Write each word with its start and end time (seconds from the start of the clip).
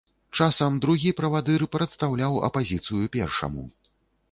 Часам 0.43 0.79
другі 0.85 1.11
правадыр 1.19 1.67
прадстаўляў 1.77 2.41
апазіцыю 2.49 3.03
першаму. 3.19 3.71